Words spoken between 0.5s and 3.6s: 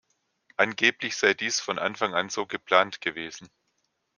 Angeblich sei dies „von Anfang an so geplant“ gewesen.